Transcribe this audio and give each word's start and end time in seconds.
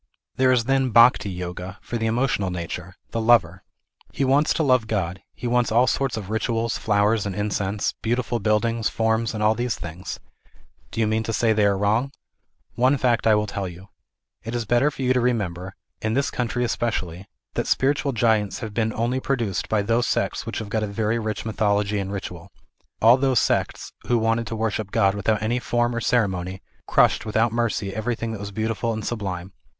There 0.35 0.51
is 0.51 0.63
then 0.63 0.89
Bhakti 0.89 1.29
Yoga, 1.29 1.77
for 1.79 1.97
the 1.97 2.07
emotional 2.07 2.49
nature, 2.49 2.95
the 3.11 3.21
lover. 3.21 3.61
He 4.11 4.25
wants 4.25 4.51
to 4.55 4.63
love 4.63 4.87
God, 4.87 5.21
he 5.35 5.45
wants 5.45 5.71
all 5.71 5.85
sorts 5.85 6.17
of 6.17 6.31
rituals, 6.31 6.75
flowers, 6.75 7.27
and 7.27 7.35
incense, 7.35 7.93
beautiful 8.01 8.39
buildings, 8.39 8.89
forms 8.89 9.35
and 9.35 9.43
all 9.43 9.53
these 9.53 9.75
things. 9.75 10.19
Do 10.89 11.01
you 11.01 11.05
mean 11.05 11.21
to 11.21 11.31
say 11.31 11.53
they 11.53 11.67
are 11.67 11.77
wrong? 11.77 12.11
One 12.73 12.97
fact 12.97 13.27
I 13.27 13.35
will 13.35 13.45
tell 13.45 13.67
you. 13.67 13.89
It 14.43 14.55
is 14.55 14.65
better 14.65 14.89
for 14.89 15.03
you 15.03 15.13
to 15.13 15.21
remember, 15.21 15.75
in 16.01 16.15
this 16.15 16.31
country 16.31 16.63
especially, 16.63 17.27
that 17.53 17.67
spiritual 17.67 18.11
giants 18.11 18.57
have 18.61 18.73
been 18.73 18.91
only 18.93 19.19
produced 19.19 19.69
by 19.69 19.83
those 19.83 20.07
sects 20.07 20.47
which 20.47 20.57
have 20.57 20.69
got 20.69 20.81
a 20.81 20.87
very 20.87 21.19
rich 21.19 21.43
21 21.43 21.57
322 21.57 21.59
THE 21.59 21.69
IDEAL 21.69 21.69
OF 21.69 21.69
A 21.69 21.85
UNIVERSAL 21.85 21.85
RELIGION. 21.85 21.85
mythology 21.85 21.99
and 21.99 22.11
ritual. 22.11 22.51
All 23.03 23.17
those 23.17 23.39
sects 23.39 23.91
who 24.07 24.17
wanted 24.17 24.47
to 24.47 24.55
wor 24.55 24.71
ship 24.71 24.89
God 24.89 25.13
without 25.13 25.43
any 25.43 25.59
form 25.59 25.95
or 25.95 26.01
ceremony, 26.01 26.63
crushed 26.87 27.23
without 27.23 27.51
mercy 27.53 27.93
everything 27.93 28.31
that 28.31 28.39
was 28.41 28.49
beautiful 28.49 28.93
and 28.93 29.05
sublime. 29.05 29.53